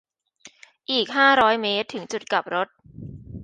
[0.91, 2.67] อีก ห้าร้อยเมตร ถึงจุดกลับรถ